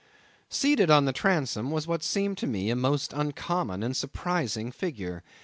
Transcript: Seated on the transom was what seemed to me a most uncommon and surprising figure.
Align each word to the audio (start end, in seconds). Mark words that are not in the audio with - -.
Seated 0.49 0.89
on 0.89 1.05
the 1.05 1.13
transom 1.13 1.69
was 1.69 1.85
what 1.85 2.01
seemed 2.01 2.35
to 2.39 2.47
me 2.47 2.71
a 2.71 2.75
most 2.75 3.13
uncommon 3.13 3.83
and 3.83 3.95
surprising 3.95 4.71
figure. 4.71 5.21